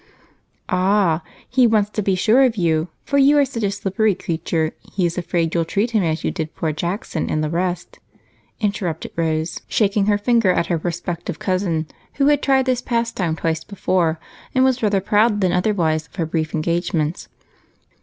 [0.67, 4.71] "Ah, he wants to be sure of you, for you are such a slippery creature
[4.91, 7.99] he is afraid you'll treat him as you did poor Jackson and the rest,"
[8.59, 13.63] interrupted Rose, shaking her finger at her prospective cousin, who had tried this pastime twice
[13.63, 14.19] before
[14.55, 17.27] and was rather proud than otherwise of her brief engagements.